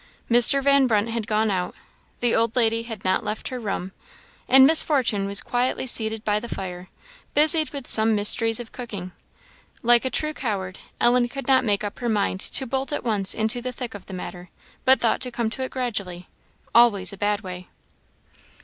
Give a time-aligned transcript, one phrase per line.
[0.31, 0.63] Mr.
[0.63, 1.75] Van Brunt had gone out;
[2.21, 3.91] the old lady had not left her room,
[4.49, 6.89] and Miss Fortune was quietly seated by the fire,
[7.35, 9.11] busied with some mysteries of cooking.
[9.83, 13.35] Like a true coward, Ellen could not make up her mind to bolt at once
[13.35, 14.49] into the thick of the matter,
[14.85, 16.27] but thought to come to it gradually
[16.73, 17.67] always a bad way.